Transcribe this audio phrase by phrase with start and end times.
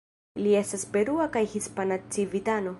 [0.45, 2.69] Li estas perua kaj hispana civitano.